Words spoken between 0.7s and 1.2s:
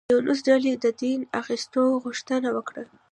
د دیه